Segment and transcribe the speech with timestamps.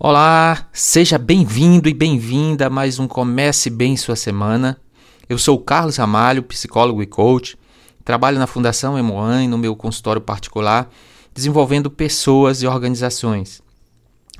[0.00, 4.80] Olá, seja bem-vindo e bem-vinda a mais um Comece Bem Sua Semana.
[5.28, 7.58] Eu sou o Carlos Ramalho, psicólogo e coach.
[8.04, 10.88] Trabalho na Fundação Emoan no meu consultório particular,
[11.34, 13.60] desenvolvendo pessoas e organizações.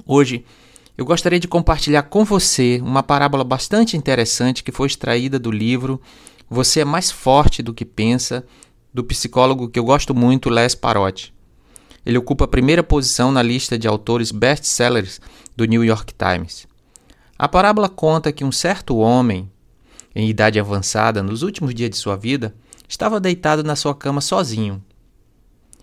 [0.07, 0.45] Hoje,
[0.97, 6.01] eu gostaria de compartilhar com você uma parábola bastante interessante que foi extraída do livro
[6.49, 8.47] Você é mais forte do que pensa,
[8.95, 11.37] do psicólogo que eu gosto muito, Les Parotti.
[12.09, 15.21] Ele ocupa a primeira posição na lista de autores best-sellers
[15.55, 16.67] do New York Times.
[17.39, 19.53] A parábola conta que um certo homem,
[20.15, 22.55] em idade avançada, nos últimos dias de sua vida,
[22.89, 24.83] estava deitado na sua cama sozinho.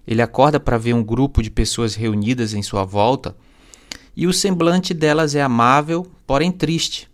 [0.08, 3.38] Ele acorda para ver um grupo de pessoas reunidas em sua volta
[4.16, 7.08] e o semblante delas é amável, porém triste.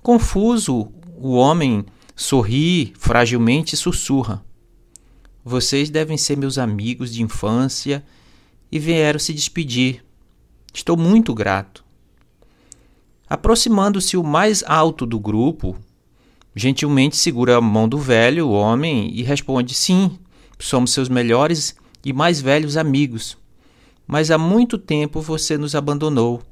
[0.00, 4.44] Confuso, o homem sorri fragilmente e sussurra:
[5.44, 8.04] vocês devem ser meus amigos de infância
[8.72, 10.02] e vieram se despedir.
[10.72, 11.84] Estou muito grato.
[13.28, 15.76] Aproximando-se o mais alto do grupo,
[16.56, 20.18] gentilmente segura a mão do velho homem e responde: Sim,
[20.58, 23.36] somos seus melhores e mais velhos amigos.
[24.06, 26.42] Mas há muito tempo você nos abandonou,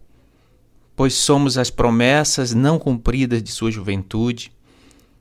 [0.95, 4.53] pois somos as promessas não cumpridas de sua juventude,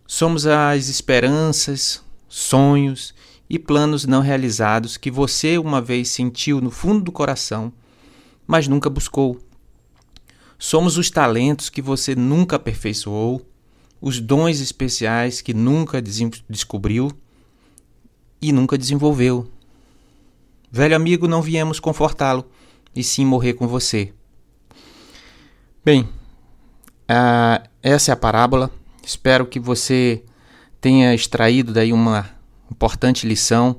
[0.05, 3.13] somos as esperanças, sonhos
[3.49, 7.73] e planos não realizados que você uma vez sentiu no fundo do coração,
[8.45, 9.39] mas nunca buscou.
[10.57, 13.41] Somos os talentos que você nunca aperfeiçoou,
[13.99, 17.11] os dons especiais que nunca descobriu
[18.41, 19.49] e nunca desenvolveu.
[20.71, 22.45] Velho amigo, não viemos confortá-lo,
[22.95, 24.13] e sim morrer com você.
[25.83, 28.69] Bem, uh, essa é a parábola.
[29.03, 30.23] Espero que você
[30.79, 32.29] tenha extraído daí uma
[32.71, 33.77] importante lição,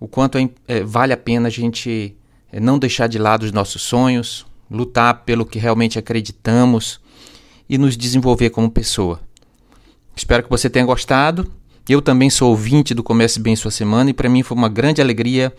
[0.00, 2.16] o quanto é, é, vale a pena a gente
[2.50, 7.00] é, não deixar de lado os nossos sonhos, lutar pelo que realmente acreditamos
[7.68, 9.20] e nos desenvolver como pessoa.
[10.14, 11.50] Espero que você tenha gostado.
[11.88, 15.00] Eu também sou ouvinte do Comece Bem Sua Semana e para mim foi uma grande
[15.00, 15.52] alegria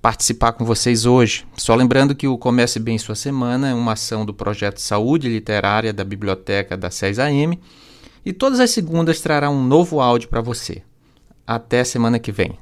[0.00, 1.44] participar com vocês hoje.
[1.56, 5.92] Só lembrando que o Comece Bem Sua Semana é uma ação do projeto Saúde Literária
[5.92, 7.58] da Biblioteca da 6AM
[8.24, 10.82] e todas as segundas trará um novo áudio para você.
[11.48, 12.58] Até semana que vem.